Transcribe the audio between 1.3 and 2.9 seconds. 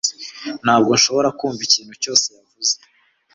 kumva ikintu cyose yavuze